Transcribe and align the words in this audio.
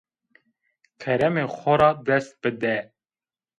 Keremê 1.01 1.45
xo 1.57 1.73
ra 1.81 1.89
dest 2.05 2.31
bide 2.41 2.75